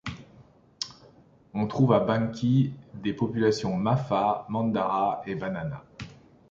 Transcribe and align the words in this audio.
On 1.53 1.67
trouve 1.67 1.93
à 1.93 1.99
Banki 1.99 2.73
des 2.95 3.13
populations 3.13 3.77
Mafa, 3.77 4.47
Mandara 4.49 5.21
et 5.27 5.35
Banana. 5.35 5.83